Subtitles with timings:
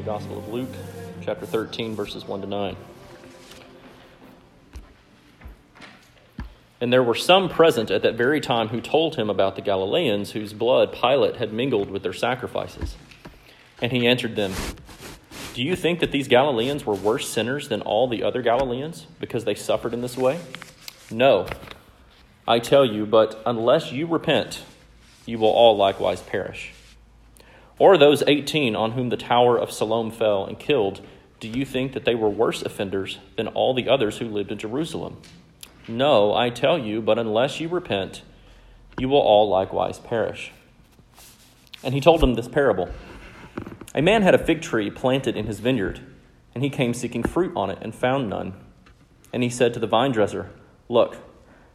[0.00, 0.70] the Gospel of Luke,
[1.20, 2.76] chapter 13, verses 1 to 9.
[6.80, 10.30] And there were some present at that very time who told him about the Galileans
[10.30, 12.96] whose blood Pilate had mingled with their sacrifices.
[13.82, 14.54] And he answered them,
[15.52, 19.44] Do you think that these Galileans were worse sinners than all the other Galileans because
[19.44, 20.40] they suffered in this way?
[21.10, 21.46] No,
[22.48, 24.62] I tell you, but unless you repent,
[25.26, 26.72] you will all likewise perish.
[27.80, 31.00] Or those 18 on whom the tower of Siloam fell and killed,
[31.40, 34.58] do you think that they were worse offenders than all the others who lived in
[34.58, 35.16] Jerusalem?
[35.88, 38.20] No, I tell you, but unless you repent,
[38.98, 40.52] you will all likewise perish.
[41.82, 42.90] And he told them this parable
[43.94, 46.00] A man had a fig tree planted in his vineyard,
[46.54, 48.52] and he came seeking fruit on it and found none.
[49.32, 50.50] And he said to the vine dresser,
[50.90, 51.16] Look,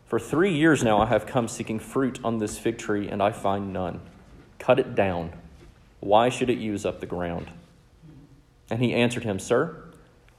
[0.05, 3.31] for three years now I have come seeking fruit on this fig tree, and I
[3.31, 4.01] find none.
[4.59, 5.33] Cut it down.
[6.05, 7.47] Why should it use up the ground?
[8.69, 9.83] And he answered him, Sir,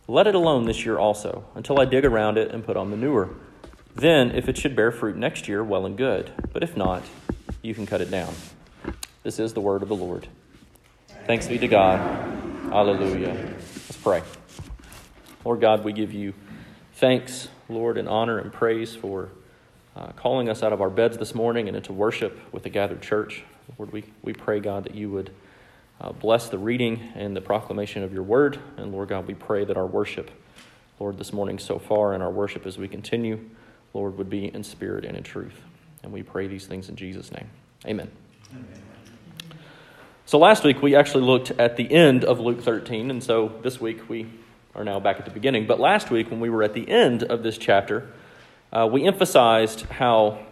[0.06, 3.30] let it alone this year also, until I dig around it and put on manure.
[3.92, 6.30] Then, if it should bear fruit next year, well and good.
[6.52, 7.02] But if not,
[7.62, 8.32] you can cut it down.
[9.24, 10.28] This is the word of the Lord.
[11.26, 11.98] Thanks be to God.
[12.70, 13.34] Hallelujah.
[13.34, 14.22] Let's pray.
[15.44, 16.32] Lord God, we give you
[16.94, 19.30] thanks, Lord, and honor and praise for
[19.96, 23.02] uh, calling us out of our beds this morning and into worship with the gathered
[23.02, 23.42] church.
[23.76, 25.32] Lord, we, we pray, God, that you would
[26.00, 28.58] uh, bless the reading and the proclamation of your word.
[28.76, 30.30] And Lord God, we pray that our worship,
[31.00, 33.48] Lord, this morning so far and our worship as we continue,
[33.94, 35.60] Lord, would be in spirit and in truth.
[36.02, 37.48] And we pray these things in Jesus' name.
[37.86, 38.10] Amen.
[38.52, 38.82] Amen.
[40.26, 43.80] So last week we actually looked at the end of Luke 13, and so this
[43.80, 44.26] week we
[44.76, 45.66] are now back at the beginning.
[45.66, 48.12] But last week, when we were at the end of this chapter,
[48.72, 50.45] uh, we emphasized how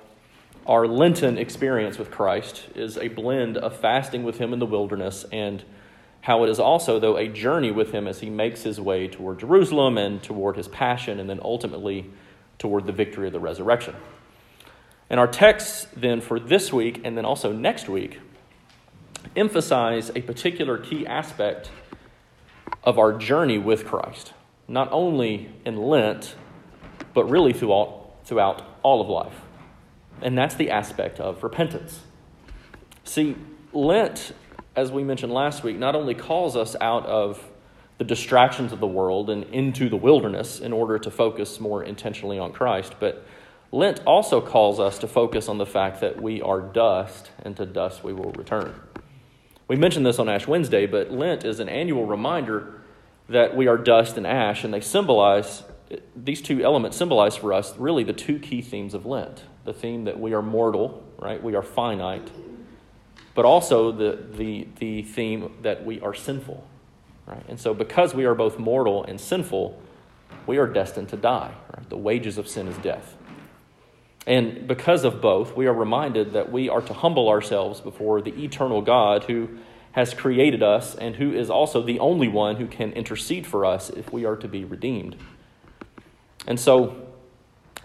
[0.66, 5.26] our Lenten experience with Christ is a blend of fasting with Him in the wilderness
[5.30, 5.62] and
[6.22, 9.40] how it is also, though, a journey with Him as He makes His way toward
[9.40, 12.10] Jerusalem and toward His passion and then ultimately
[12.58, 13.94] toward the victory of the resurrection.
[15.10, 18.20] And our texts then for this week and then also next week
[19.36, 21.70] emphasize a particular key aspect
[22.82, 24.32] of our journey with Christ,
[24.66, 26.36] not only in Lent,
[27.12, 29.43] but really throughout, throughout all of life
[30.22, 32.00] and that's the aspect of repentance.
[33.04, 33.36] See,
[33.72, 34.32] Lent,
[34.76, 37.42] as we mentioned last week, not only calls us out of
[37.98, 42.38] the distractions of the world and into the wilderness in order to focus more intentionally
[42.38, 43.24] on Christ, but
[43.70, 47.66] Lent also calls us to focus on the fact that we are dust and to
[47.66, 48.74] dust we will return.
[49.66, 52.80] We mentioned this on Ash Wednesday, but Lent is an annual reminder
[53.28, 55.62] that we are dust and ash, and they symbolize,
[56.16, 60.04] these two elements symbolize for us really the two key themes of Lent the theme
[60.04, 61.42] that we are mortal, right?
[61.42, 62.30] We are finite,
[63.34, 66.66] but also the, the, the theme that we are sinful,
[67.26, 67.42] right?
[67.48, 69.80] And so, because we are both mortal and sinful,
[70.46, 71.88] we are destined to die, right?
[71.88, 73.16] The wages of sin is death.
[74.26, 78.42] And because of both, we are reminded that we are to humble ourselves before the
[78.42, 79.48] eternal God who
[79.92, 83.90] has created us and who is also the only one who can intercede for us
[83.90, 85.16] if we are to be redeemed.
[86.46, 86.96] And so,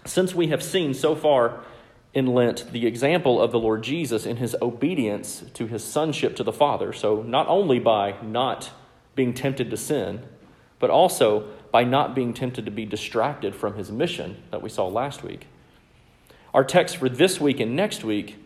[0.04, 1.60] since we have seen so far
[2.12, 6.44] in Lent the example of the Lord Jesus in his obedience to his sonship to
[6.44, 6.92] the Father.
[6.92, 8.70] So, not only by not
[9.14, 10.22] being tempted to sin,
[10.78, 14.88] but also by not being tempted to be distracted from his mission that we saw
[14.88, 15.46] last week.
[16.52, 18.36] Our text for this week and next week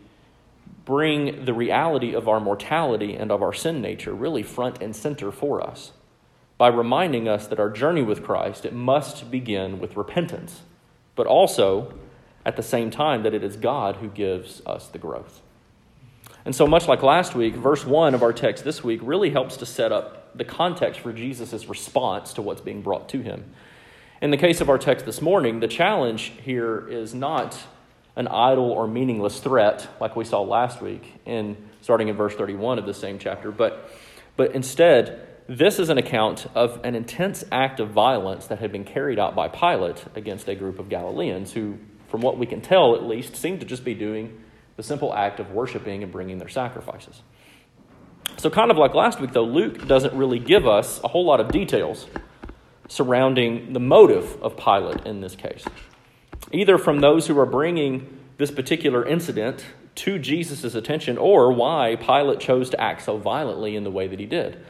[0.85, 5.33] bring the reality of our mortality and of our sin nature really front and center
[5.33, 5.93] for us
[6.57, 10.63] by reminding us that our journey with Christ it must begin with repentance,
[11.17, 11.95] but also
[12.45, 15.41] at the same time that it is God who gives us the growth.
[16.45, 19.57] And so, much like last week, verse 1 of our text this week really helps
[19.59, 23.45] to set up the context for Jesus' response to what's being brought to him.
[24.21, 27.59] In the case of our text this morning, the challenge here is not
[28.17, 32.79] an idle or meaningless threat like we saw last week in starting in verse 31
[32.79, 33.91] of the same chapter, but,
[34.37, 38.85] but instead, this is an account of an intense act of violence that had been
[38.85, 41.79] carried out by Pilate against a group of Galileans who
[42.15, 44.41] from what we can tell at least, seem to just be doing
[44.77, 47.23] the simple act of worshiping and bringing their sacrifices.
[48.37, 51.41] So, kind of like last week, though, Luke doesn't really give us a whole lot
[51.41, 52.07] of details
[52.89, 55.65] surrounding the motive of Pilate in this case,
[56.53, 62.39] either from those who are bringing this particular incident to Jesus' attention or why Pilate
[62.39, 64.65] chose to act so violently in the way that he did.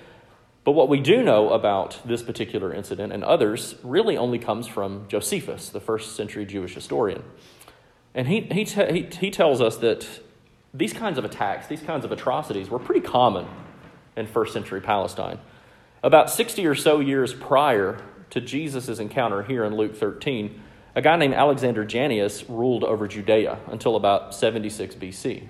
[0.65, 5.07] But what we do know about this particular incident and others really only comes from
[5.09, 7.23] Josephus, the first century Jewish historian.
[8.15, 10.09] And he, he, te- he, he tells us that
[10.73, 13.47] these kinds of attacks, these kinds of atrocities, were pretty common
[14.17, 15.39] in first century Palestine.
[16.03, 18.01] About 60 or so years prior
[18.31, 20.63] to Jesus' encounter here in Luke 13,
[20.95, 25.49] a guy named Alexander Jannaeus ruled over Judea until about 76 BC.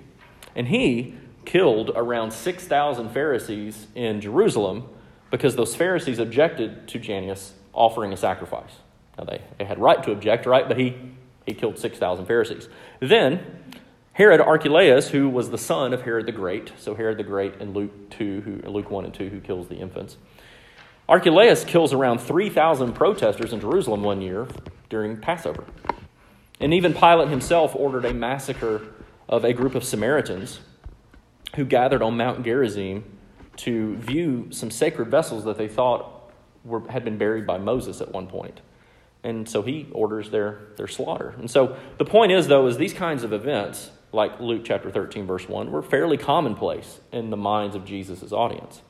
[0.57, 1.15] And he
[1.45, 4.89] killed around 6,000 Pharisees in Jerusalem
[5.35, 8.71] because those Pharisees objected to Jannaeus offering a sacrifice.
[9.19, 10.69] Now, they, they had right to object, right?
[10.69, 10.97] But he,
[11.45, 12.69] he killed 6,000 Pharisees.
[13.01, 13.45] Then,
[14.13, 17.73] Herod Archelaus, who was the son of Herod the Great, so Herod the Great in
[17.73, 20.19] Luke 2, who, Luke 1 and 2, who kills the infants,
[21.09, 24.47] Archelaus kills around 3,000 protesters in Jerusalem one year
[24.89, 25.65] during Passover.
[26.61, 28.83] And even Pilate himself ordered a massacre
[29.29, 30.61] of a group of Samaritans
[31.57, 33.14] who gathered on Mount Gerizim
[33.57, 36.33] to view some sacred vessels that they thought
[36.65, 38.61] were, had been buried by Moses at one point.
[39.23, 41.35] And so he orders their, their slaughter.
[41.39, 45.27] And so the point is, though, is these kinds of events, like Luke chapter 13,
[45.27, 48.83] verse 1, were fairly commonplace in the minds of Jesus' audience.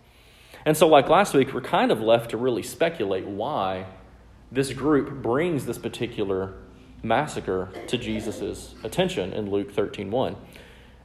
[0.64, 3.86] And so, like last week, we're kind of left to really speculate why
[4.50, 6.54] this group brings this particular
[7.02, 10.36] massacre to Jesus' attention in Luke 13 1.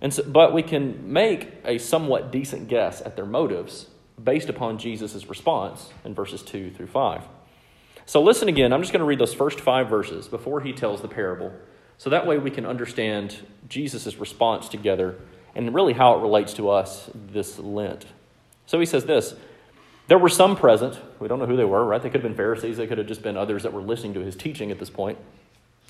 [0.02, 3.88] And so, but we can make a somewhat decent guess at their motives
[4.22, 7.24] based upon Jesus' response in verses 2 through 5.
[8.06, 8.74] So listen again.
[8.74, 11.54] I'm just going to read those first five verses before he tells the parable.
[11.98, 13.38] So that way we can understand
[13.68, 15.20] Jesus' response together
[15.54, 18.06] and really how it relates to us this Lent.
[18.66, 19.36] So he says this
[20.08, 21.00] there were some present.
[21.20, 22.02] We don't know who they were, right?
[22.02, 22.78] They could have been Pharisees.
[22.78, 25.20] They could have just been others that were listening to his teaching at this point.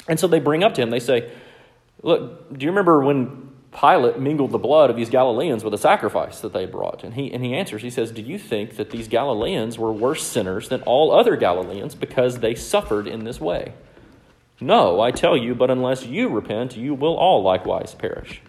[0.09, 1.31] And so they bring up to him, they say,
[2.01, 6.39] Look, do you remember when Pilate mingled the blood of these Galileans with a sacrifice
[6.41, 7.03] that they brought?
[7.03, 10.23] And he, and he answers, he says, Do you think that these Galileans were worse
[10.23, 13.73] sinners than all other Galileans because they suffered in this way?
[14.59, 18.41] No, I tell you, but unless you repent, you will all likewise perish.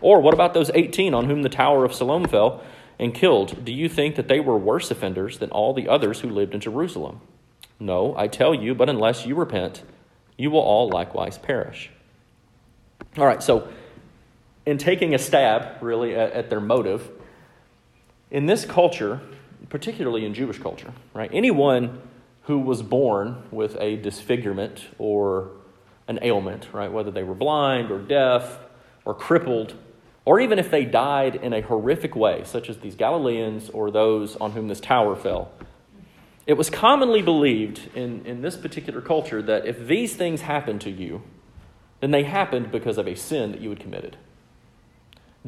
[0.00, 2.62] Or what about those 18 on whom the tower of Siloam fell?
[2.98, 6.28] and killed, do you think that they were worse offenders than all the others who
[6.28, 7.20] lived in Jerusalem?
[7.78, 9.84] No, I tell you, but unless you repent,
[10.36, 11.90] you will all likewise perish.
[13.16, 13.68] All right, so
[14.68, 17.08] in taking a stab, really, at, at their motive,
[18.30, 19.18] in this culture,
[19.70, 22.02] particularly in Jewish culture, right, anyone
[22.42, 25.52] who was born with a disfigurement or
[26.06, 28.58] an ailment, right, whether they were blind or deaf
[29.06, 29.72] or crippled,
[30.26, 34.36] or even if they died in a horrific way, such as these Galileans or those
[34.36, 35.50] on whom this tower fell.
[36.46, 40.90] It was commonly believed in, in this particular culture that if these things happened to
[40.90, 41.22] you,
[42.00, 44.18] then they happened because of a sin that you had committed.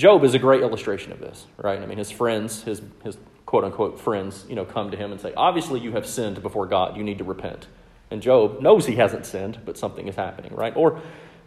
[0.00, 1.78] Job is a great illustration of this, right?
[1.78, 5.20] I mean, his friends, his, his quote unquote friends, you know, come to him and
[5.20, 7.66] say, obviously you have sinned before God, you need to repent.
[8.10, 10.74] And Job knows he hasn't sinned, but something is happening, right?
[10.74, 11.02] Or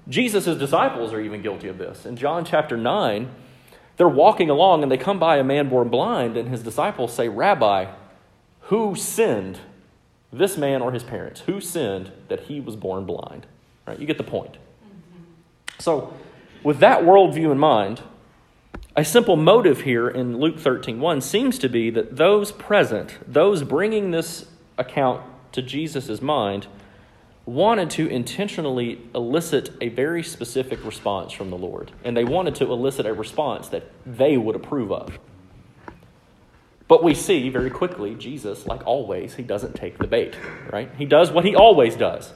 [0.07, 2.05] Jesus' disciples are even guilty of this.
[2.05, 3.27] In John chapter 9,
[3.97, 7.29] they're walking along and they come by a man born blind, and his disciples say,
[7.29, 7.87] Rabbi,
[8.67, 9.57] who sinned,
[10.31, 11.41] this man or his parents?
[11.41, 13.47] Who sinned that he was born blind?
[13.87, 13.97] Right?
[13.97, 14.57] You get the point.
[15.79, 16.13] So,
[16.61, 18.03] with that worldview in mind,
[18.95, 23.63] a simple motive here in Luke 13 1 seems to be that those present, those
[23.63, 24.45] bringing this
[24.77, 25.21] account
[25.51, 26.67] to Jesus' mind,
[27.45, 31.91] wanted to intentionally elicit a very specific response from the Lord.
[32.03, 35.19] And they wanted to elicit a response that they would approve of.
[36.87, 40.35] But we see very quickly, Jesus, like always, he doesn't take the bait,
[40.71, 40.89] right?
[40.97, 42.31] He does what he always does.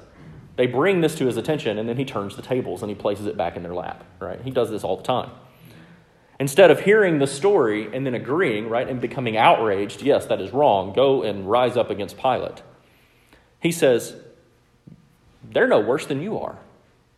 [0.56, 3.28] They bring this to his attention, and then he turns the tables and he places
[3.28, 4.42] it back in their lap, right?
[4.42, 5.30] He does this all the time.
[6.40, 10.52] Instead of hearing the story and then agreeing, right, and becoming outraged, yes, that is
[10.52, 12.62] wrong, go and rise up against Pilate,
[13.60, 14.16] he says,
[15.52, 16.58] they're no worse than you are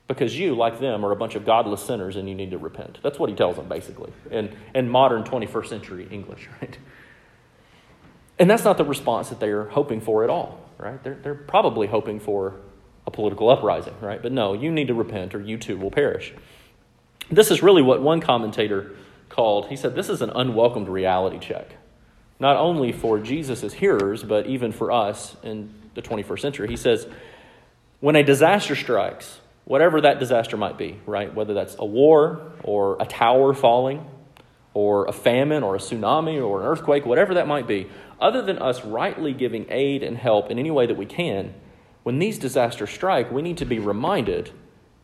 [0.08, 3.00] because you, like them, are a bunch of godless sinners and you need to repent.
[3.04, 6.78] That's what he tells them, basically, in, in modern 21st century English, right?
[8.40, 11.04] And that's not the response that they're hoping for at all, right?
[11.04, 12.56] They're, they're probably hoping for
[13.06, 14.22] a political uprising, right?
[14.22, 16.34] But no, you need to repent or you too will perish.
[17.30, 18.96] This is really what one commentator
[19.30, 21.68] called, he said, this is an unwelcomed reality check.
[22.40, 26.68] Not only for Jesus' hearers, but even for us in the 21st century.
[26.68, 27.08] He says,
[28.00, 31.34] when a disaster strikes, whatever that disaster might be, right?
[31.34, 34.06] Whether that's a war or a tower falling
[34.74, 37.90] or a famine or a tsunami or an earthquake, whatever that might be,
[38.22, 41.54] other than us rightly giving aid and help in any way that we can,
[42.04, 44.50] when these disasters strike, we need to be reminded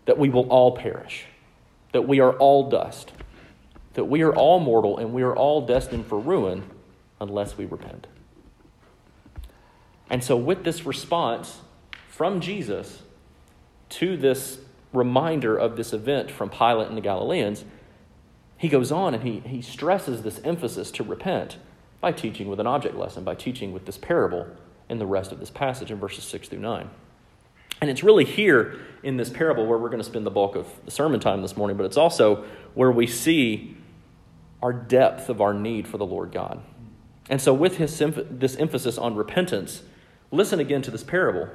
[0.05, 1.25] that we will all perish,
[1.91, 3.11] that we are all dust,
[3.95, 6.63] that we are all mortal, and we are all destined for ruin
[7.19, 8.07] unless we repent.
[10.09, 11.59] And so, with this response,
[12.07, 13.01] from Jesus
[13.89, 14.59] to this
[14.93, 17.65] reminder of this event from Pilate and the Galileans,
[18.57, 21.57] he goes on and he, he stresses this emphasis to repent
[21.99, 24.47] By teaching with an object lesson, by teaching with this parable
[24.87, 26.89] in the rest of this passage in verses 6 through 9.
[27.81, 30.67] And it's really here in this parable where we're going to spend the bulk of
[30.85, 33.75] the sermon time this morning, but it's also where we see
[34.61, 36.61] our depth of our need for the Lord God.
[37.29, 39.83] And so, with his, this emphasis on repentance,
[40.31, 41.49] listen again to this parable.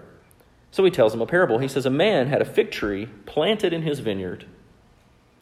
[0.73, 1.59] So he tells him a parable.
[1.59, 4.47] He says, A man had a fig tree planted in his vineyard,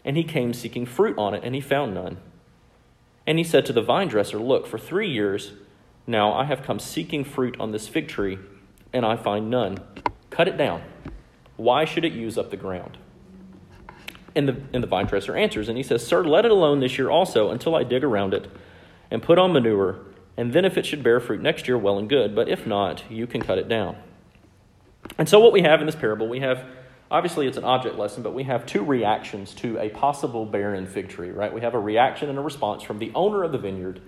[0.05, 2.19] and he came seeking fruit on it, and he found none.
[3.27, 5.53] And he said to the vine dresser, Look, for three years
[6.07, 8.39] now I have come seeking fruit on this fig tree,
[8.93, 9.79] and I find none.
[10.31, 10.83] Cut it down.
[11.57, 12.97] Why should it use up the ground?
[14.39, 16.97] And the, and the vine dresser answers, and he says, Sir, let it alone this
[16.97, 18.49] year also until I dig around it
[19.11, 19.99] and put on manure,
[20.37, 23.03] and then if it should bear fruit next year, well and good, but if not,
[23.11, 23.97] you can cut it down.
[25.19, 26.65] And so, what we have in this parable, we have
[27.11, 31.09] obviously it's an object lesson, but we have two reactions to a possible barren fig
[31.09, 31.53] tree, right?
[31.53, 34.01] We have a reaction and a response from the owner of the vineyard,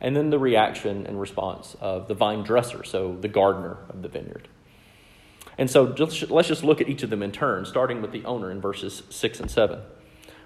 [0.00, 4.08] and then the reaction and response of the vine dresser, so the gardener of the
[4.08, 4.48] vineyard.
[5.58, 8.24] And so just, let's just look at each of them in turn, starting with the
[8.24, 9.80] owner in verses 6 and 7.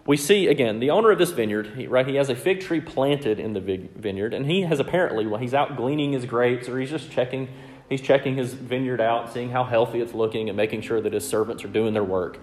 [0.06, 2.80] We see, again, the owner of this vineyard, he, right, he has a fig tree
[2.80, 6.78] planted in the vineyard, and he has apparently, while he's out gleaning his grapes or
[6.78, 7.48] he's just checking,
[7.88, 11.28] he's checking his vineyard out, seeing how healthy it's looking and making sure that his
[11.28, 12.38] servants are doing their work.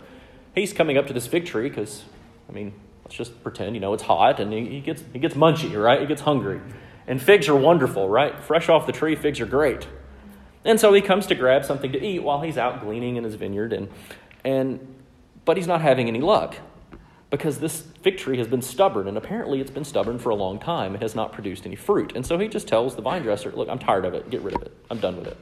[0.53, 2.03] He's coming up to this fig tree because,
[2.47, 5.35] I mean, let's just pretend, you know, it's hot and he, he, gets, he gets
[5.35, 6.01] munchy, right?
[6.01, 6.61] He gets hungry.
[7.07, 8.39] And figs are wonderful, right?
[8.39, 9.87] Fresh off the tree, figs are great.
[10.67, 13.35] And so he comes to grab something to eat while he's out gleaning in his
[13.35, 13.87] vineyard, and,
[14.43, 14.95] and,
[15.45, 16.57] but he's not having any luck
[17.29, 20.59] because this fig tree has been stubborn, and apparently it's been stubborn for a long
[20.59, 20.93] time.
[20.93, 22.13] It has not produced any fruit.
[22.15, 24.29] And so he just tells the vine dresser, Look, I'm tired of it.
[24.29, 24.75] Get rid of it.
[24.91, 25.37] I'm done with it.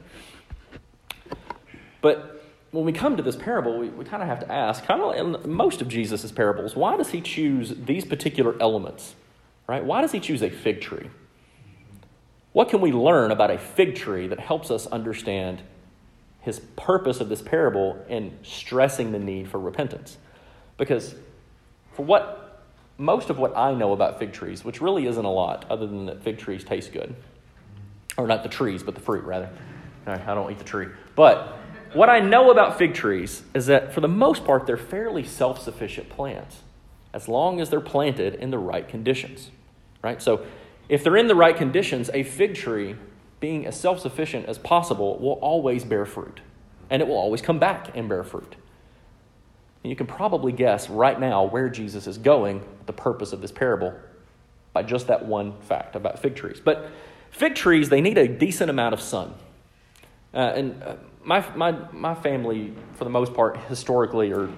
[2.00, 5.02] But when we come to this parable, we, we kind of have to ask, kind
[5.02, 9.16] of in most of Jesus' parables, why does he choose these particular elements?
[9.66, 9.84] Right?
[9.84, 11.10] Why does he choose a fig tree?
[12.56, 15.60] What can we learn about a fig tree that helps us understand
[16.40, 20.16] his purpose of this parable in stressing the need for repentance?
[20.78, 21.14] Because
[21.92, 22.64] for what
[22.96, 26.06] most of what I know about fig trees, which really isn't a lot, other than
[26.06, 27.14] that fig trees taste good,
[28.16, 29.50] or not the trees, but the fruit rather.
[30.06, 31.58] I don't eat the tree, but
[31.92, 36.08] what I know about fig trees is that for the most part they're fairly self-sufficient
[36.08, 36.62] plants,
[37.12, 39.50] as long as they're planted in the right conditions,
[40.02, 40.22] right?
[40.22, 40.46] So
[40.88, 42.96] if they're in the right conditions, a fig tree,
[43.40, 46.40] being as self sufficient as possible, will always bear fruit.
[46.88, 48.56] And it will always come back and bear fruit.
[49.82, 53.52] And you can probably guess right now where Jesus is going, the purpose of this
[53.52, 53.94] parable,
[54.72, 56.60] by just that one fact about fig trees.
[56.62, 56.90] But
[57.30, 59.34] fig trees, they need a decent amount of sun.
[60.34, 64.48] Uh, and uh, my, my, my family, for the most part, historically, are,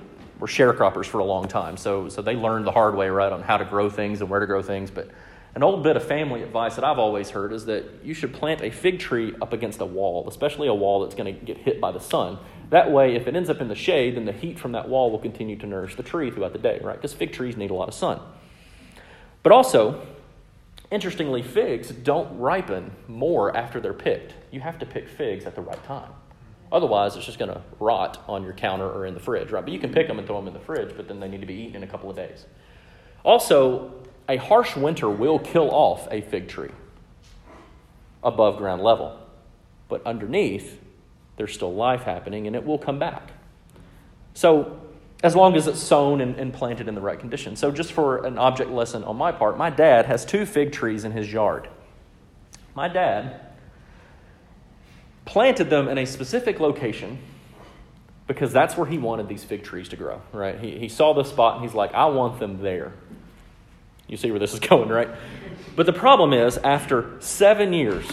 [0.41, 1.77] were sharecroppers for a long time.
[1.77, 4.41] So, so they learned the hard way, right, on how to grow things and where
[4.41, 4.91] to grow things.
[4.91, 5.11] But
[5.59, 8.63] an old bit of family advice that I've always heard is that you should plant
[8.63, 11.81] a fig tree up against a wall, especially a wall that's going to get hit
[11.81, 12.39] by the sun.
[12.71, 15.11] That way, if it ends up in the shade, then the heat from that wall
[15.11, 16.95] will continue to nourish the tree throughout the day, right?
[16.95, 18.21] Because fig trees need a lot of sun.
[19.43, 20.07] But also,
[20.93, 24.35] interestingly, figs don't ripen more after they're picked.
[24.53, 26.13] You have to pick figs at the right time.
[26.71, 29.65] Otherwise, it's just going to rot on your counter or in the fridge, right?
[29.65, 31.41] But you can pick them and throw them in the fridge, but then they need
[31.41, 32.47] to be eaten in a couple of days.
[33.25, 33.98] Also,
[34.29, 36.71] a harsh winter will kill off a fig tree
[38.23, 39.19] above ground level.
[39.89, 40.81] But underneath,
[41.37, 43.31] there's still life happening and it will come back.
[44.35, 44.81] So,
[45.25, 47.59] as long as it's sown and, and, planted in the right conditions.
[47.59, 51.05] So, just for an object lesson on my part, my dad has two fig trees
[51.05, 51.69] in his yard.
[52.77, 53.41] My dad
[55.25, 57.19] planted them in a specific location
[58.29, 60.61] because that's where he wanted these fig trees to grow, right?
[60.61, 62.93] He, he saw the spot and he's like, I want them there.
[64.09, 65.09] You see where this is going, right?
[65.77, 68.07] But the problem is, after seven years,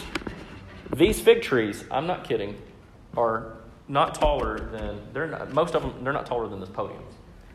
[0.95, 2.55] these fig trees, I'm not kidding,
[3.17, 3.53] are
[3.87, 7.01] not taller than, they're not, most of them, they're not taller than this podium.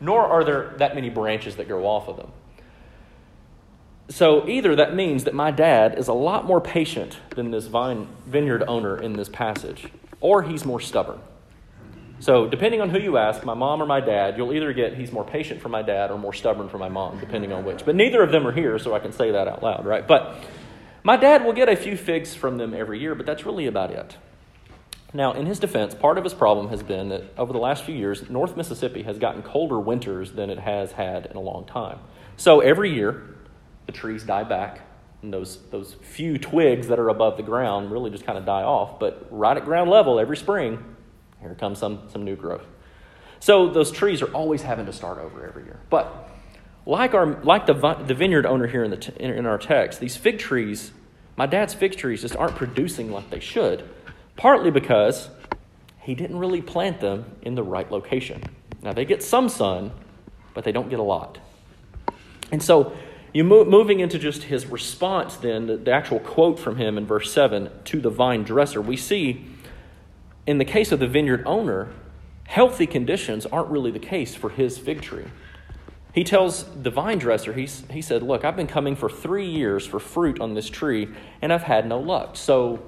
[0.00, 2.32] Nor are there that many branches that grow off of them.
[4.08, 8.08] So either that means that my dad is a lot more patient than this vine
[8.26, 9.86] vineyard owner in this passage,
[10.20, 11.20] or he's more stubborn.
[12.20, 15.10] So, depending on who you ask, my mom or my dad, you'll either get he's
[15.10, 17.84] more patient for my dad or more stubborn for my mom, depending on which.
[17.86, 20.06] But neither of them are here, so I can say that out loud, right?
[20.06, 20.36] But
[21.02, 23.90] my dad will get a few figs from them every year, but that's really about
[23.90, 24.18] it.
[25.14, 27.94] Now, in his defense, part of his problem has been that over the last few
[27.94, 31.98] years, North Mississippi has gotten colder winters than it has had in a long time.
[32.36, 33.34] So every year,
[33.86, 34.82] the trees die back,
[35.22, 38.62] and those, those few twigs that are above the ground really just kind of die
[38.62, 39.00] off.
[39.00, 40.84] But right at ground level, every spring,
[41.40, 42.64] here comes some, some new growth.
[43.40, 45.80] So those trees are always having to start over every year.
[45.88, 46.30] But
[46.86, 50.16] like, our, like the, the vineyard owner here in, the t- in our text, these
[50.16, 50.92] fig trees,
[51.36, 53.88] My dad's fig trees just aren't producing like they should,
[54.36, 55.30] partly because
[56.00, 58.42] he didn't really plant them in the right location.
[58.82, 59.92] Now, they get some sun,
[60.54, 61.38] but they don't get a lot.
[62.52, 62.94] And so,
[63.32, 67.06] you move, moving into just his response, then, the, the actual quote from him in
[67.06, 69.46] verse 7 to the vine dresser, we see
[70.50, 71.92] in the case of the vineyard owner,
[72.42, 75.26] healthy conditions aren't really the case for his fig tree.
[76.12, 79.86] He tells the vine dresser, he, he said, Look, I've been coming for three years
[79.86, 81.08] for fruit on this tree,
[81.40, 82.36] and I've had no luck.
[82.36, 82.82] So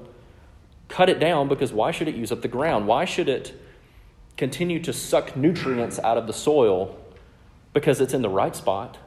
[0.88, 2.88] cut it down because why should it use up the ground?
[2.88, 3.57] Why should it
[4.37, 6.99] continue to suck nutrients out of the soil?
[7.75, 8.99] Because it's in the right spot,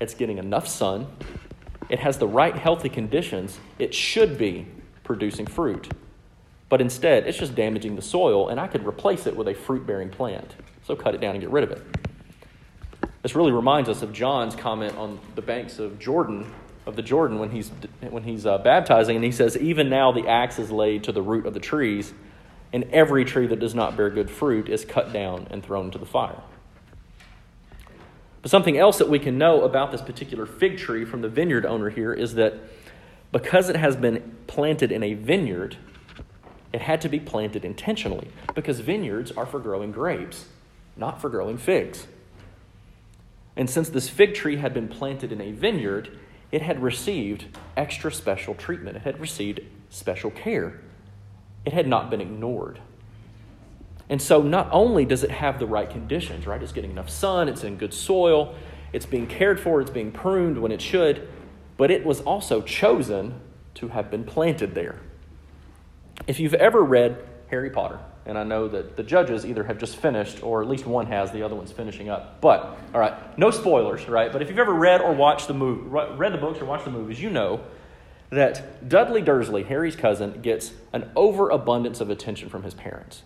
[0.00, 1.06] it's getting enough sun,
[1.88, 4.66] it has the right healthy conditions, it should be
[5.04, 5.88] producing fruit.
[6.70, 9.86] But instead, it's just damaging the soil, and I could replace it with a fruit
[9.86, 10.54] bearing plant.
[10.84, 11.82] So cut it down and get rid of it.
[13.22, 16.50] This really reminds us of John's comment on the banks of Jordan,
[16.86, 17.70] of the Jordan, when he's,
[18.08, 21.20] when he's uh, baptizing, and he says, Even now the axe is laid to the
[21.20, 22.14] root of the trees,
[22.72, 25.98] and every tree that does not bear good fruit is cut down and thrown into
[25.98, 26.40] the fire.
[28.42, 31.66] But something else that we can know about this particular fig tree from the vineyard
[31.66, 32.54] owner here is that
[33.32, 35.76] because it has been planted in a vineyard,
[36.72, 40.46] it had to be planted intentionally because vineyards are for growing grapes,
[40.96, 42.06] not for growing figs.
[43.56, 46.16] And since this fig tree had been planted in a vineyard,
[46.52, 47.46] it had received
[47.76, 48.96] extra special treatment.
[48.96, 49.60] It had received
[49.90, 50.80] special care.
[51.64, 52.80] It had not been ignored.
[54.08, 56.60] And so, not only does it have the right conditions, right?
[56.60, 58.56] It's getting enough sun, it's in good soil,
[58.92, 61.28] it's being cared for, it's being pruned when it should,
[61.76, 63.40] but it was also chosen
[63.74, 64.98] to have been planted there.
[66.26, 67.16] If you've ever read
[67.48, 70.86] Harry Potter, and I know that the judges either have just finished or at least
[70.86, 72.40] one has, the other one's finishing up.
[72.40, 74.32] But, all right, no spoilers, right?
[74.32, 76.90] But if you've ever read or watched the movie, read the books or watched the
[76.90, 77.62] movies, you know
[78.28, 83.22] that Dudley Dursley, Harry's cousin, gets an overabundance of attention from his parents.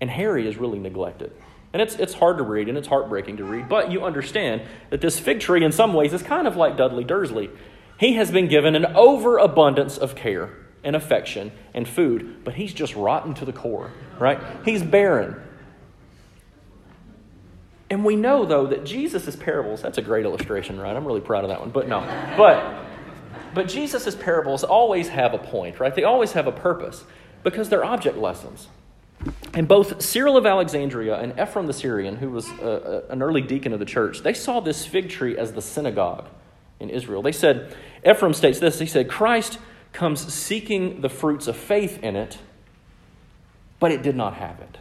[0.00, 1.32] And Harry is really neglected.
[1.72, 5.00] And it's, it's hard to read and it's heartbreaking to read, but you understand that
[5.00, 7.50] this fig tree, in some ways, is kind of like Dudley Dursley.
[7.98, 12.94] He has been given an overabundance of care and affection and food, but he's just
[12.94, 14.38] rotten to the core, right?
[14.64, 15.40] He's barren.
[17.90, 20.96] And we know, though, that Jesus' parables, that's a great illustration, right?
[20.96, 22.00] I'm really proud of that one, but no.
[22.36, 22.84] But,
[23.54, 25.94] but Jesus' parables always have a point, right?
[25.94, 27.04] They always have a purpose
[27.42, 28.68] because they're object lessons.
[29.52, 33.42] And both Cyril of Alexandria and Ephraim the Syrian, who was a, a, an early
[33.42, 36.26] deacon of the church, they saw this fig tree as the synagogue
[36.80, 37.22] in Israel.
[37.22, 39.58] They said, Ephraim states this he said, Christ
[39.94, 42.38] comes seeking the fruits of faith in it,
[43.80, 44.78] but it did not have it.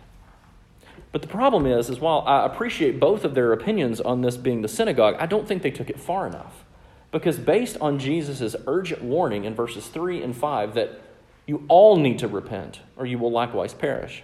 [1.13, 4.63] But the problem is, is while I appreciate both of their opinions on this being
[4.63, 6.65] the synagogue, I don't think they took it far enough.
[7.11, 10.99] Because based on Jesus' urgent warning in verses 3 and 5 that
[11.45, 14.23] you all need to repent, or you will likewise perish.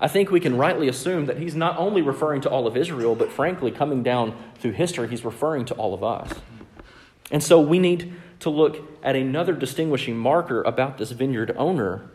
[0.00, 3.14] I think we can rightly assume that he's not only referring to all of Israel,
[3.14, 6.32] but frankly, coming down through history, he's referring to all of us.
[7.30, 12.10] And so we need to look at another distinguishing marker about this vineyard owner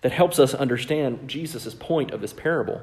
[0.00, 2.80] that helps us understand Jesus' point of this parable.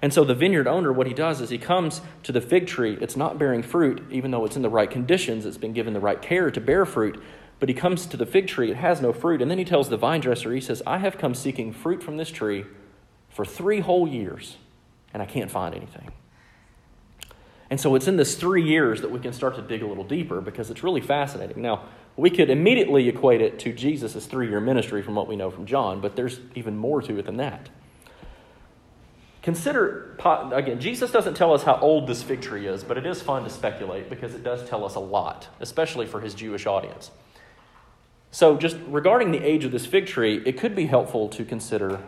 [0.00, 2.98] And so the vineyard owner, what he does is he comes to the fig tree.
[3.00, 6.00] It's not bearing fruit, even though it's in the right conditions, it's been given the
[6.00, 7.22] right care to bear fruit.
[7.60, 9.40] But he comes to the fig tree, it has no fruit.
[9.40, 12.16] And then he tells the vine dresser, he says, I have come seeking fruit from
[12.16, 12.64] this tree
[13.28, 14.56] for three whole years,
[15.14, 16.10] and I can't find anything.
[17.72, 20.04] And so it's in this three years that we can start to dig a little
[20.04, 21.62] deeper because it's really fascinating.
[21.62, 21.84] Now,
[22.18, 25.64] we could immediately equate it to Jesus' three year ministry from what we know from
[25.64, 27.70] John, but there's even more to it than that.
[29.40, 30.18] Consider,
[30.52, 33.42] again, Jesus doesn't tell us how old this fig tree is, but it is fun
[33.44, 37.10] to speculate because it does tell us a lot, especially for his Jewish audience.
[38.32, 42.00] So, just regarding the age of this fig tree, it could be helpful to consider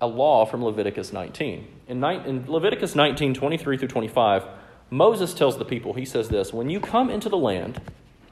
[0.00, 1.66] a law from Leviticus 19.
[1.88, 4.46] In, Leviticus 19, 23 through 25,
[4.90, 7.80] Moses tells the people, he says this When you come into the land,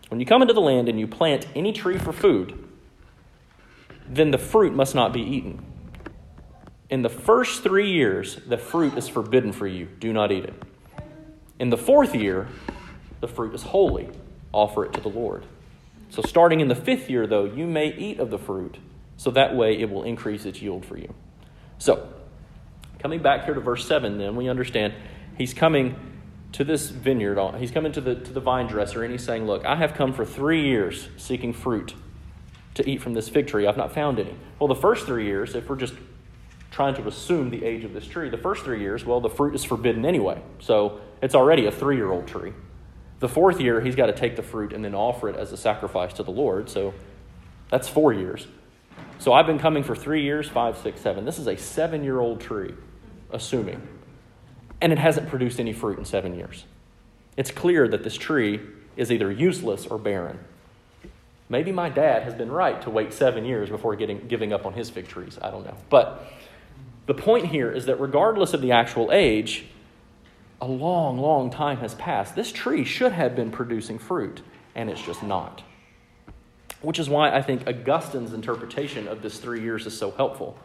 [0.08, 2.68] when you come into the land and you plant any tree for food,
[4.08, 5.64] then the fruit must not be eaten.
[6.90, 9.86] In the first three years, the fruit is forbidden for you.
[9.98, 10.54] Do not eat it.
[11.58, 12.48] In the fourth year,
[13.20, 14.08] the fruit is holy.
[14.52, 15.46] Offer it to the Lord.
[16.10, 18.76] So, starting in the fifth year, though, you may eat of the fruit,
[19.16, 21.12] so that way it will increase its yield for you.
[21.78, 22.08] So,
[23.00, 24.94] coming back here to verse 7, then, we understand
[25.36, 25.96] he's coming
[26.54, 27.56] to this vineyard.
[27.58, 30.12] He's coming to the, to the vine dresser and he's saying, Look, I have come
[30.12, 31.94] for three years seeking fruit
[32.74, 33.66] to eat from this fig tree.
[33.66, 34.34] I've not found any.
[34.60, 35.94] Well, the first three years, if we're just
[36.70, 39.56] trying to assume the age of this tree, the first three years, well, the fruit
[39.56, 40.40] is forbidden anyway.
[40.60, 42.52] So it's already a three year old tree.
[43.18, 45.56] The fourth year, he's got to take the fruit and then offer it as a
[45.56, 46.70] sacrifice to the Lord.
[46.70, 46.94] So
[47.68, 48.46] that's four years.
[49.18, 51.24] So I've been coming for three years, five, six, seven.
[51.24, 52.74] This is a seven year old tree,
[53.32, 53.82] assuming.
[54.80, 56.64] And it hasn't produced any fruit in seven years.
[57.36, 58.60] It's clear that this tree
[58.96, 60.38] is either useless or barren.
[61.48, 64.72] Maybe my dad has been right to wait seven years before getting, giving up on
[64.72, 65.38] his fig trees.
[65.40, 65.76] I don't know.
[65.90, 66.24] But
[67.06, 69.66] the point here is that regardless of the actual age,
[70.60, 72.34] a long, long time has passed.
[72.34, 74.40] This tree should have been producing fruit,
[74.74, 75.62] and it's just not.
[76.80, 80.56] Which is why I think Augustine's interpretation of this three years is so helpful.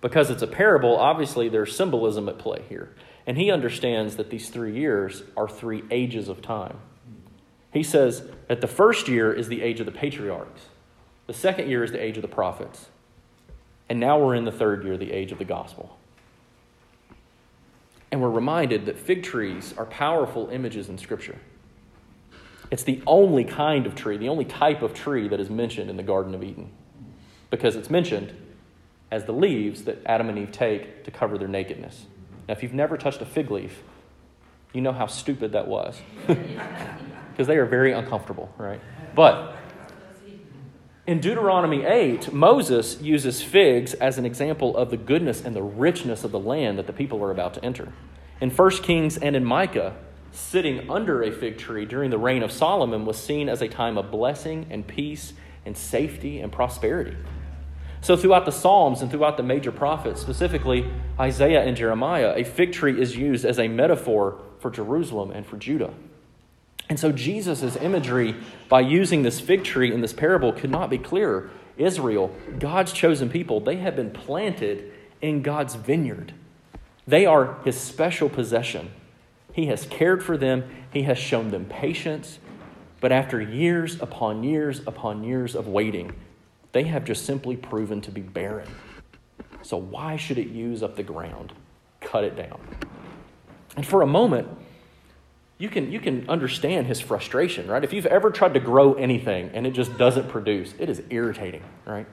[0.00, 2.94] Because it's a parable, obviously there's symbolism at play here.
[3.26, 6.78] And he understands that these three years are three ages of time.
[7.72, 10.62] He says that the first year is the age of the patriarchs,
[11.26, 12.86] the second year is the age of the prophets,
[13.88, 15.98] and now we're in the third year, the age of the gospel.
[18.10, 21.38] And we're reminded that fig trees are powerful images in Scripture.
[22.70, 25.96] It's the only kind of tree, the only type of tree that is mentioned in
[25.96, 26.70] the Garden of Eden,
[27.50, 28.32] because it's mentioned
[29.10, 32.06] as the leaves that Adam and Eve take to cover their nakedness.
[32.48, 33.82] Now, if you've never touched a fig leaf,
[34.72, 36.00] you know how stupid that was.
[37.30, 38.80] Because they are very uncomfortable, right?
[39.14, 39.54] But
[41.06, 46.24] in Deuteronomy 8, Moses uses figs as an example of the goodness and the richness
[46.24, 47.92] of the land that the people are about to enter.
[48.40, 49.94] In 1 Kings and in Micah,
[50.32, 53.98] sitting under a fig tree during the reign of Solomon was seen as a time
[53.98, 55.34] of blessing and peace
[55.66, 57.16] and safety and prosperity.
[58.06, 60.88] So, throughout the Psalms and throughout the major prophets, specifically
[61.18, 65.56] Isaiah and Jeremiah, a fig tree is used as a metaphor for Jerusalem and for
[65.56, 65.92] Judah.
[66.88, 68.36] And so Jesus' imagery
[68.68, 71.50] by using this fig tree in this parable could not be clearer.
[71.78, 76.32] Israel, God's chosen people, they have been planted in God's vineyard.
[77.08, 78.92] They are his special possession.
[79.52, 82.38] He has cared for them, he has shown them patience.
[83.00, 86.14] But after years upon years upon years of waiting,
[86.76, 88.68] they have just simply proven to be barren.
[89.62, 91.54] So, why should it use up the ground?
[92.02, 92.60] Cut it down.
[93.76, 94.46] And for a moment,
[95.56, 97.82] you can, you can understand his frustration, right?
[97.82, 101.62] If you've ever tried to grow anything and it just doesn't produce, it is irritating,
[101.86, 102.06] right?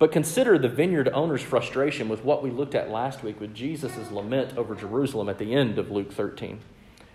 [0.00, 4.10] But consider the vineyard owner's frustration with what we looked at last week with Jesus'
[4.10, 6.58] lament over Jerusalem at the end of Luke 13.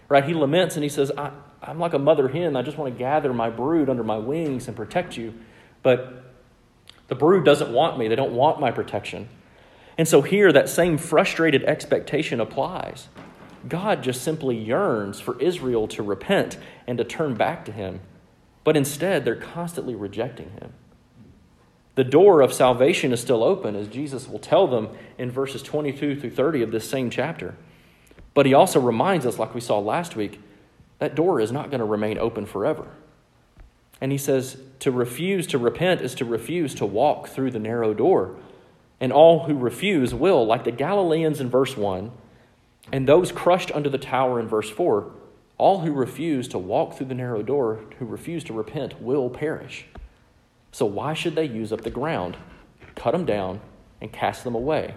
[0.08, 0.24] Right?
[0.24, 2.56] He laments and he says, I, I'm like a mother hen.
[2.56, 5.34] I just want to gather my brood under my wings and protect you.
[5.84, 6.27] But
[7.08, 9.30] the brood doesn't want me, they don't want my protection.
[9.98, 13.08] And so here, that same frustrated expectation applies.
[13.68, 18.02] God just simply yearns for Israel to repent and to turn back to Him.
[18.64, 20.74] But instead, they're constantly rejecting Him.
[21.96, 26.20] The door of salvation is still open, as Jesus will tell them in verses 22
[26.20, 27.56] through 30 of this same chapter.
[28.36, 30.40] But He also reminds us, like we saw last week,
[31.00, 32.88] that door is not going to remain open forever.
[34.00, 37.94] And He says to refuse to repent is to refuse to walk through the narrow
[37.94, 38.36] door.
[39.00, 42.12] And all who refuse will, like the Galileans in verse 1,
[42.92, 45.12] and those crushed under the tower in verse 4,
[45.58, 49.86] all who refuse to walk through the narrow door, who refuse to repent, will perish.
[50.72, 52.38] So why should they use up the ground,
[52.96, 53.62] cut them down,
[54.00, 54.94] and cast them away?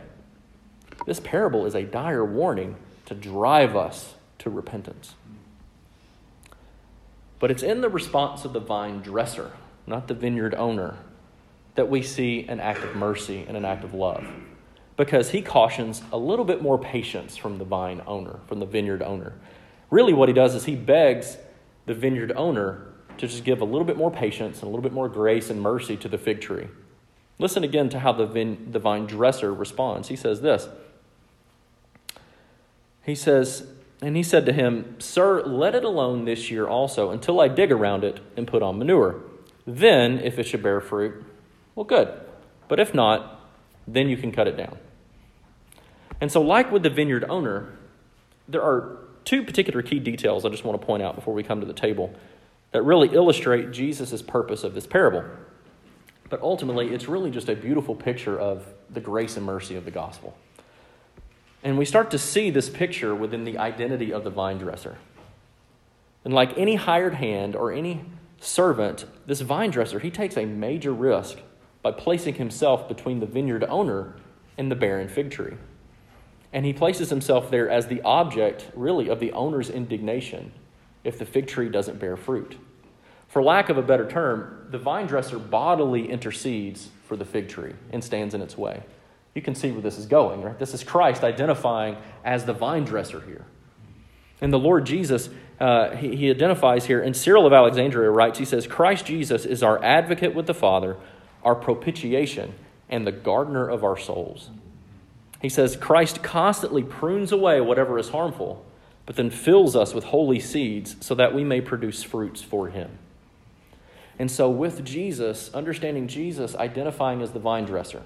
[1.07, 5.15] This parable is a dire warning to drive us to repentance.
[7.41, 9.51] But it's in the response of the vine dresser,
[9.87, 10.99] not the vineyard owner,
[11.75, 14.25] that we see an act of mercy and an act of love
[15.01, 19.01] because he cautions a little bit more patience from the vine owner, from the vineyard
[19.01, 19.33] owner.
[19.89, 21.39] Really, what he does is he begs
[21.87, 24.93] the vineyard owner to just give a little bit more patience and a little bit
[24.93, 26.69] more grace and mercy to the fig tree.
[27.39, 28.27] Listen again to how the,
[28.79, 30.09] vine, dresser responds.
[30.09, 30.69] He says this
[33.03, 33.69] He says,
[34.03, 37.71] and he said to him, Sir, let it alone this year also until I dig
[37.71, 39.21] around it and put on manure.
[39.67, 41.25] Then, if it should bear fruit,
[41.75, 42.09] well, good.
[42.69, 43.41] But if not,
[43.87, 44.79] then you can cut it down.
[46.21, 47.73] And so, like with the vineyard owner,
[48.49, 51.61] there are two particular key details I just want to point out before we come
[51.61, 52.15] to the table
[52.73, 55.25] that really illustrate Jesus' purpose of this parable.
[56.29, 59.91] But ultimately, it's really just a beautiful picture of the grace and mercy of the
[59.91, 60.37] gospel.
[61.63, 64.97] And we start to see this picture within the identity of the vine dresser.
[66.25, 68.05] And like any hired hand or any
[68.41, 71.39] servant, this vine dresser, he takes a major risk
[71.83, 74.15] by placing himself between the vineyard owner
[74.59, 75.55] and the barren fig tree.
[76.53, 80.53] And he places himself there as the object, really, of the owner's indignation
[81.05, 82.59] if the fig tree doesn't bear fruit.
[83.29, 87.75] For lack of a better term, the vine dresser bodily intercedes for the fig tree
[87.93, 88.83] and stands in its way.
[89.35, 90.59] You can see where this is going, right?
[90.59, 93.45] This is Christ identifying as the vine dresser here.
[94.41, 95.29] And the Lord Jesus,
[95.61, 99.63] uh, he, he identifies here, and Cyril of Alexandria writes, he says, Christ Jesus is
[99.63, 100.97] our advocate with the Father,
[101.45, 102.55] our propitiation,
[102.89, 104.51] and the gardener of our souls.
[105.41, 108.65] He says, Christ constantly prunes away whatever is harmful,
[109.07, 112.99] but then fills us with holy seeds so that we may produce fruits for him.
[114.19, 118.03] And so, with Jesus, understanding Jesus identifying as the vine dresser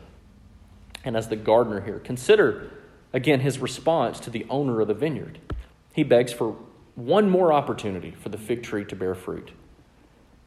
[1.05, 2.71] and as the gardener here, consider
[3.13, 5.39] again his response to the owner of the vineyard.
[5.93, 6.57] He begs for
[6.95, 9.53] one more opportunity for the fig tree to bear fruit.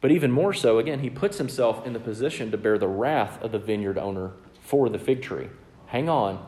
[0.00, 3.42] But even more so, again, he puts himself in the position to bear the wrath
[3.42, 5.48] of the vineyard owner for the fig tree.
[5.86, 6.44] Hang on.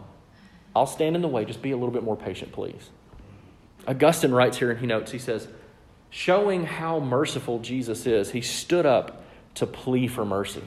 [0.74, 1.44] I'll stand in the way.
[1.44, 2.90] Just be a little bit more patient, please.
[3.88, 5.48] Augustine writes here and he notes, he says,
[6.10, 10.62] showing how merciful Jesus is, he stood up to plea for mercy.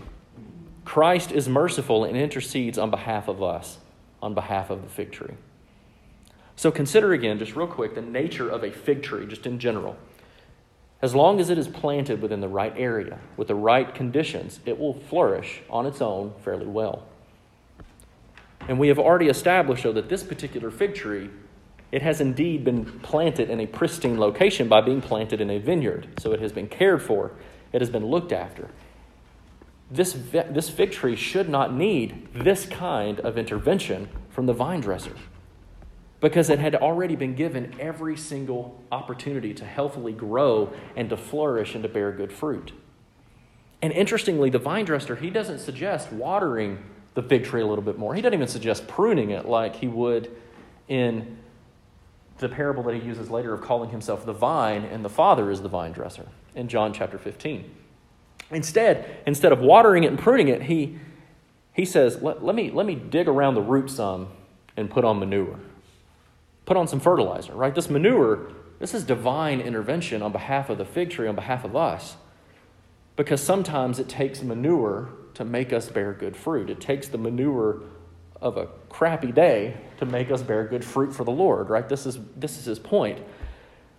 [0.85, 3.77] Christ is merciful and intercedes on behalf of us,
[4.21, 5.35] on behalf of the fig tree.
[6.55, 9.95] So consider again, just real quick, the nature of a fig tree, just in general.
[11.01, 14.79] As long as it is planted within the right area, with the right conditions, it
[14.79, 17.05] will flourish on its own fairly well.
[18.67, 21.29] And we have already established, though, that this particular fig tree
[21.93, 26.07] it has indeed been planted in a pristine location by being planted in a vineyard.
[26.17, 27.33] So it has been cared for,
[27.71, 28.71] it has been looked after.
[29.93, 35.13] This, this fig tree should not need this kind of intervention from the vine dresser
[36.19, 41.75] because it had already been given every single opportunity to healthily grow and to flourish
[41.75, 42.71] and to bear good fruit.
[43.83, 47.99] And interestingly, the vine dresser, he doesn't suggest watering the fig tree a little bit
[47.99, 48.15] more.
[48.15, 50.35] He doesn't even suggest pruning it like he would
[50.87, 51.37] in
[52.39, 55.61] the parable that he uses later of calling himself the vine and the Father is
[55.61, 56.25] the vine dresser
[56.55, 57.82] in John chapter 15.
[58.53, 60.97] Instead, instead of watering it and pruning it, he,
[61.73, 64.29] he says, let, let, me, let me dig around the root some
[64.77, 65.59] and put on manure.
[66.65, 67.73] Put on some fertilizer, right?
[67.75, 71.75] This manure, this is divine intervention on behalf of the fig tree, on behalf of
[71.75, 72.15] us.
[73.15, 76.69] Because sometimes it takes manure to make us bear good fruit.
[76.69, 77.81] It takes the manure
[78.41, 81.87] of a crappy day to make us bear good fruit for the Lord, right?
[81.87, 83.19] This is, this is his point.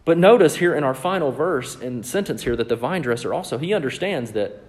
[0.04, 3.56] But notice here in our final verse and sentence here that the vine dresser also,
[3.58, 4.62] he understands that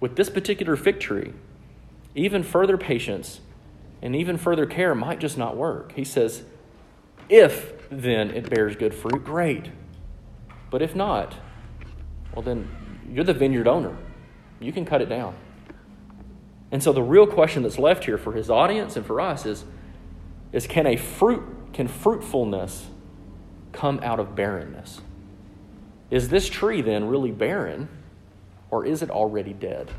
[0.00, 1.32] with this particular fig tree,
[2.14, 3.40] even further patience
[4.02, 5.92] and even further care might just not work.
[5.92, 6.42] He says,
[7.28, 9.70] if then it bears good fruit, great.
[10.70, 11.36] But if not,
[12.34, 12.68] well, then
[13.10, 13.96] you're the vineyard owner.
[14.60, 15.36] You can cut it down.
[16.72, 19.64] And so the real question that's left here for his audience and for us is,
[20.52, 22.88] is can a fruit, can fruitfulness
[23.76, 25.00] come out of barrenness?
[26.10, 27.88] Is this tree then really barren
[28.70, 29.90] or is it already dead?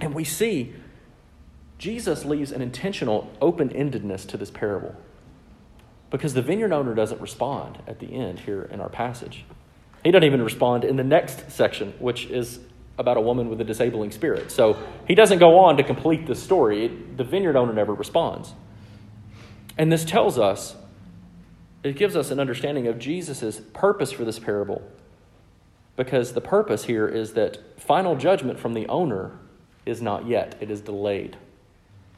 [0.00, 0.74] And we see
[1.78, 4.94] Jesus leaves an intentional open endedness to this parable
[6.10, 9.44] because the vineyard owner doesn't respond at the end here in our passage.
[10.04, 12.60] He doesn't even respond in the next section, which is
[12.98, 14.50] about a woman with a disabling spirit.
[14.50, 14.76] So
[15.08, 16.88] he doesn't go on to complete the story.
[17.16, 18.52] The vineyard owner never responds.
[19.78, 20.76] And this tells us,
[21.82, 24.82] it gives us an understanding of Jesus' purpose for this parable.
[25.96, 29.38] Because the purpose here is that final judgment from the owner
[29.84, 31.36] is not yet, it is delayed.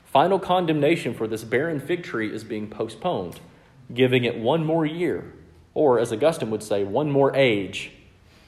[0.05, 3.41] Final condemnation for this barren fig tree is being postponed,
[3.93, 5.33] giving it one more year,
[5.73, 7.91] or as Augustine would say, one more age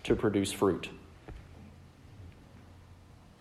[0.05, 0.91] to produce fruit.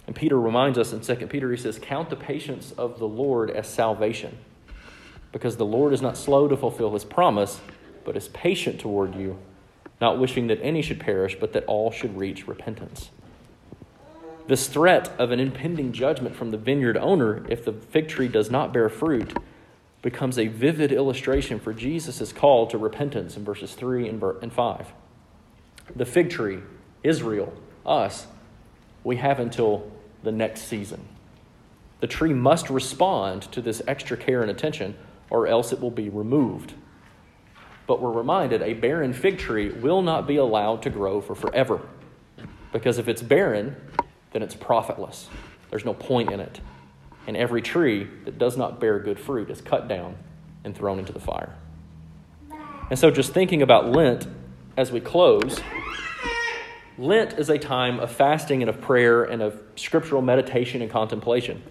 [0.08, 3.52] And Peter reminds us in 2 Peter, he says, Count the patience of the Lord
[3.52, 4.38] as salvation,
[5.36, 7.60] because the Lord is not slow to fulfill his promise,
[8.06, 9.38] but is patient toward you,
[10.00, 13.10] not wishing that any should perish, but that all should reach repentance.
[14.48, 18.50] This threat of an impending judgment from the vineyard owner if the fig tree does
[18.50, 19.38] not bear fruit
[20.02, 24.94] becomes a vivid illustration for Jesus' call to repentance in verses 3 and 5.
[25.98, 26.60] The fig tree,
[27.04, 27.52] Israel,
[27.86, 28.26] us,
[29.04, 29.92] we have until
[30.24, 31.06] the next season.
[32.00, 34.96] The tree must respond to this extra care and attention,
[35.30, 36.74] or else it will be removed.
[37.88, 41.82] But we're reminded a barren fig tree will not be allowed to grow for forever.
[42.72, 43.76] Because if it's barren,
[44.34, 45.30] then it's profitless.
[45.70, 46.60] There's no point in it.
[47.28, 50.16] And every tree that does not bear good fruit is cut down
[50.64, 51.56] and thrown into the fire.
[52.90, 54.28] And so, just thinking about Lent
[54.78, 55.60] as we close,
[56.98, 61.64] Lent is a time of fasting and of prayer and of scriptural meditation and contemplation.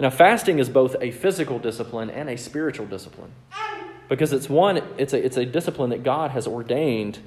[0.00, 3.32] Now, fasting is both a physical discipline and a spiritual discipline
[4.08, 7.18] because it's one, it's a, it's a discipline that God has ordained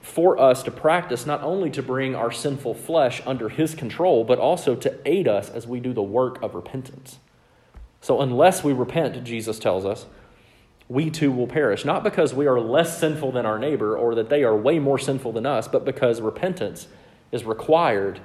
[0.00, 4.38] for us to practice, not only to bring our sinful flesh under His control, but
[4.38, 7.18] also to aid us as we do the work of repentance.
[8.00, 10.06] So, unless we repent, Jesus tells us,
[10.88, 11.84] we too will perish.
[11.84, 14.98] Not because we are less sinful than our neighbor or that they are way more
[14.98, 16.88] sinful than us, but because repentance
[17.30, 18.20] is required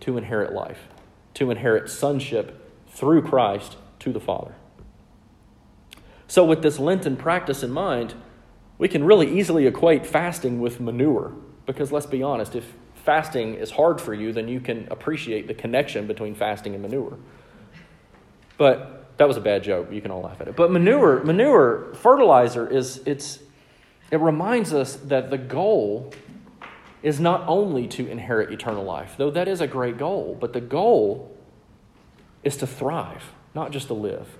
[0.00, 0.88] to inherit life,
[1.38, 4.56] to inherit sonship through Christ to the Father.
[6.26, 8.14] So, with this Lenten practice in mind,
[8.76, 11.32] we can really easily equate fasting with manure.
[11.64, 12.74] Because let's be honest, if
[13.04, 17.16] fasting is hard for you, then you can appreciate the connection between fasting and manure.
[18.56, 19.92] But that was a bad joke.
[19.92, 20.56] You can all laugh at it.
[20.56, 23.38] But manure, manure, fertilizer is it's
[24.10, 26.12] it reminds us that the goal
[27.02, 30.60] is not only to inherit eternal life, though that is a great goal, but the
[30.60, 31.36] goal
[32.42, 34.36] is to thrive, not just to live,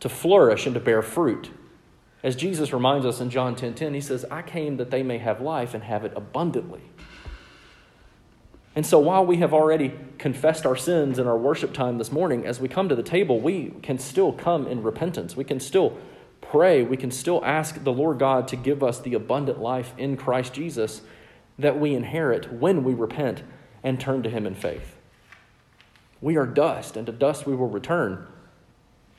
[0.00, 1.50] to flourish and to bear fruit.
[2.22, 5.02] As Jesus reminds us in John 10:10, 10, 10, he says, "I came that they
[5.02, 6.82] may have life and have it abundantly."
[8.74, 12.44] And so while we have already confessed our sins in our worship time this morning,
[12.44, 15.34] as we come to the table, we can still come in repentance.
[15.34, 15.94] We can still
[16.42, 16.82] pray.
[16.82, 20.52] We can still ask the Lord God to give us the abundant life in Christ
[20.52, 21.00] Jesus
[21.58, 23.42] that we inherit when we repent
[23.82, 24.96] and turn to Him in faith.
[26.20, 28.26] We are dust, and to dust we will return.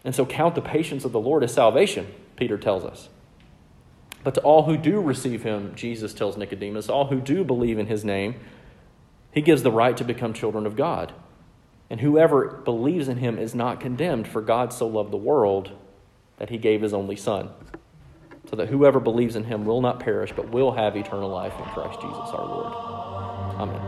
[0.03, 3.09] And so count the patience of the Lord as salvation, Peter tells us.
[4.23, 7.87] But to all who do receive Him, Jesus tells Nicodemus, all who do believe in
[7.87, 8.35] His name,
[9.37, 11.13] he gives the right to become children of God.
[11.91, 15.71] And whoever believes in him is not condemned, for God so loved the world
[16.37, 17.51] that he gave his only Son,
[18.49, 21.65] so that whoever believes in him will not perish, but will have eternal life in
[21.65, 22.73] Christ Jesus our Lord.
[23.59, 23.86] Amen.